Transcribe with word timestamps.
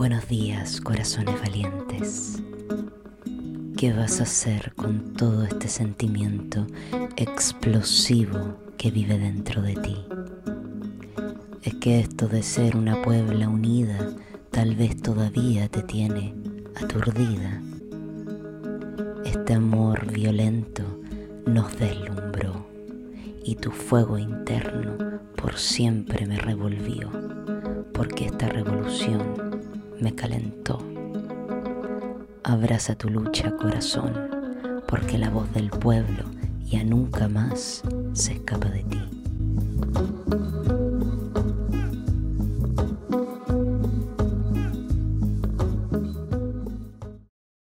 Buenos 0.00 0.28
días, 0.28 0.80
corazones 0.80 1.38
valientes. 1.42 2.42
¿Qué 3.76 3.92
vas 3.92 4.20
a 4.20 4.22
hacer 4.22 4.72
con 4.74 5.12
todo 5.12 5.44
este 5.44 5.68
sentimiento 5.68 6.66
explosivo 7.18 8.56
que 8.78 8.90
vive 8.90 9.18
dentro 9.18 9.60
de 9.60 9.74
ti? 9.74 9.98
Es 11.62 11.74
que 11.74 12.00
esto 12.00 12.28
de 12.28 12.42
ser 12.42 12.76
una 12.76 13.02
Puebla 13.02 13.50
unida 13.50 13.98
tal 14.50 14.74
vez 14.74 15.02
todavía 15.02 15.68
te 15.68 15.82
tiene 15.82 16.34
aturdida. 16.76 17.60
Este 19.26 19.52
amor 19.52 20.10
violento 20.10 20.82
nos 21.44 21.78
deslumbró 21.78 22.66
y 23.44 23.56
tu 23.56 23.70
fuego 23.70 24.16
interno 24.16 25.20
por 25.36 25.58
siempre 25.58 26.26
me 26.26 26.38
revolvió, 26.38 27.10
porque 27.92 28.24
esta 28.24 28.48
revolución 28.48 29.49
me 30.00 30.14
calentó. 30.14 30.78
Abraza 32.42 32.94
tu 32.94 33.10
lucha, 33.10 33.54
corazón, 33.56 34.12
porque 34.88 35.18
la 35.18 35.30
voz 35.30 35.52
del 35.52 35.70
pueblo 35.70 36.24
ya 36.64 36.84
nunca 36.84 37.28
más 37.28 37.82
se 38.12 38.32
escapa 38.32 38.68
de 38.68 38.82
ti. 38.84 39.00